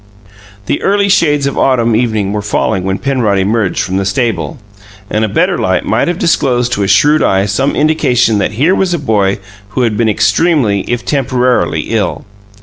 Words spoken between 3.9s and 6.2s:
the stable; and a better light might have